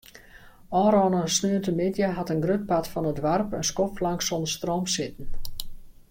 Ofrûne 0.81 1.19
sneontemiddei 1.35 2.09
hat 2.19 2.31
in 2.33 2.41
grut 2.45 2.63
part 2.71 2.87
fan 2.91 3.09
it 3.11 3.21
doarp 3.23 3.49
in 3.59 3.67
skoftlang 3.71 4.19
sûnder 4.27 4.51
stroom 4.55 4.85
sitten. 4.97 5.27